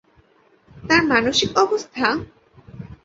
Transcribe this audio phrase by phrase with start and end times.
[0.83, 2.07] তার মানসিক অবস্থা?